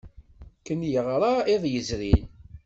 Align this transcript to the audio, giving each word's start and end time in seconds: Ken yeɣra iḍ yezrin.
Ken 0.65 0.81
yeɣra 0.91 1.31
iḍ 1.53 1.63
yezrin. 1.73 2.25